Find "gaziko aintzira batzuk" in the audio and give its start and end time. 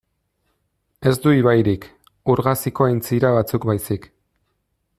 2.47-3.69